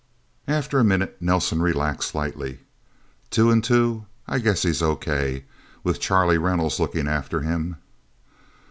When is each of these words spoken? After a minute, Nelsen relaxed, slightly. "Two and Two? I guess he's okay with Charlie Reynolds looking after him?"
After 0.47 0.79
a 0.79 0.83
minute, 0.83 1.17
Nelsen 1.21 1.61
relaxed, 1.61 2.09
slightly. 2.09 2.57
"Two 3.29 3.51
and 3.51 3.63
Two? 3.63 4.07
I 4.27 4.39
guess 4.39 4.63
he's 4.63 4.81
okay 4.81 5.43
with 5.83 5.99
Charlie 6.01 6.39
Reynolds 6.39 6.79
looking 6.79 7.07
after 7.07 7.41
him?" 7.41 7.75